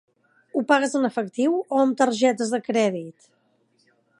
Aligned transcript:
Ho 0.55 0.61
pagues 0.71 0.95
en 0.99 1.05
efectiu 1.09 1.53
o 1.59 1.81
amb 1.83 1.95
targetes 2.01 2.55
de 2.57 2.61
crèdit? 2.69 3.29